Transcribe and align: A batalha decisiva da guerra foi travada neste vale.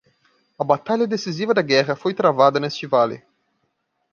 A 0.57 0.63
batalha 0.63 1.05
decisiva 1.05 1.53
da 1.53 1.61
guerra 1.61 1.95
foi 1.95 2.11
travada 2.11 2.59
neste 2.59 2.87
vale. 2.87 3.23